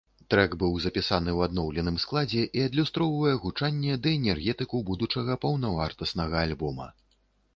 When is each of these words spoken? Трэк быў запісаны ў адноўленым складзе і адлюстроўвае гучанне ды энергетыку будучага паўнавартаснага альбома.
Трэк 0.33 0.53
быў 0.61 0.71
запісаны 0.85 1.29
ў 1.33 1.39
адноўленым 1.49 1.97
складзе 2.03 2.45
і 2.61 2.63
адлюстроўвае 2.69 3.35
гучанне 3.43 3.97
ды 4.07 4.13
энергетыку 4.19 4.81
будучага 4.89 5.37
паўнавартаснага 5.43 6.35
альбома. 6.49 6.87